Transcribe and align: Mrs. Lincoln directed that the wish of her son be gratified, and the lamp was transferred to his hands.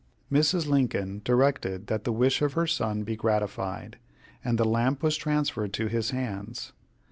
Mrs. 0.31 0.65
Lincoln 0.65 1.21
directed 1.23 1.85
that 1.85 2.05
the 2.05 2.11
wish 2.11 2.41
of 2.41 2.53
her 2.53 2.65
son 2.65 3.03
be 3.03 3.15
gratified, 3.15 3.99
and 4.43 4.57
the 4.57 4.65
lamp 4.65 5.03
was 5.03 5.15
transferred 5.15 5.73
to 5.73 5.89
his 5.89 6.09
hands. 6.09 6.73